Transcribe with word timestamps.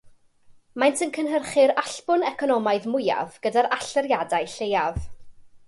Maent 0.83 1.03
yn 1.05 1.11
cynhyrchu'r 1.17 1.73
allbwn 1.81 2.25
economaidd 2.31 2.89
mwyaf 2.95 3.39
gyda'r 3.47 3.71
allyriadau 3.79 4.51
lleiaf. 4.57 5.09